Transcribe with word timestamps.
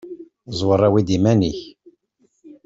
Ẓwer 0.59 0.81
awi-d 0.87 1.09
iman-ik. 1.17 1.59